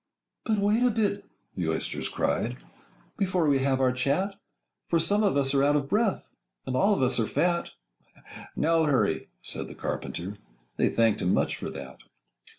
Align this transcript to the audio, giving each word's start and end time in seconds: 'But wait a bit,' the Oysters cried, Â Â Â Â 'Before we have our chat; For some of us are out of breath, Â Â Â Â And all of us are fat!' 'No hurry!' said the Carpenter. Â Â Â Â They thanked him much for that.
'But 0.45 0.57
wait 0.57 0.81
a 0.81 0.89
bit,' 0.89 1.25
the 1.53 1.69
Oysters 1.69 2.09
cried, 2.09 2.53
Â 2.53 2.55
Â 2.55 2.55
Â 2.55 2.55
Â 2.55 3.17
'Before 3.17 3.47
we 3.47 3.59
have 3.59 3.79
our 3.79 3.91
chat; 3.91 4.33
For 4.87 4.97
some 4.97 5.21
of 5.21 5.37
us 5.37 5.53
are 5.53 5.63
out 5.63 5.75
of 5.75 5.87
breath, 5.87 6.23
Â 6.23 6.23
Â 6.23 6.23
Â 6.23 6.23
Â 6.23 6.27
And 6.65 6.75
all 6.75 6.95
of 6.95 7.03
us 7.03 7.19
are 7.19 7.27
fat!' 7.27 7.69
'No 8.55 8.85
hurry!' 8.85 9.29
said 9.43 9.67
the 9.67 9.75
Carpenter. 9.75 10.23
Â 10.23 10.25
Â 10.25 10.31
Â 10.31 10.31
Â 10.31 10.37
They 10.77 10.89
thanked 10.89 11.21
him 11.21 11.35
much 11.35 11.55
for 11.55 11.69
that. 11.69 11.99